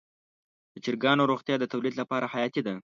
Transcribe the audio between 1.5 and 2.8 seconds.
د تولید لپاره حیاتي ده.